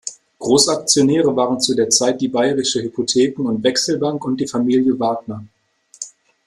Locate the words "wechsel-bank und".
3.63-4.37